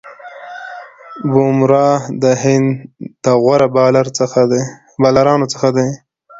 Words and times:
بومراه 1.31 1.97
د 2.21 2.23
هند 2.41 2.67
د 3.23 3.25
غوره 3.41 3.67
بالرانو 5.03 5.43
څخه 5.61 5.67
دئ. 5.77 5.87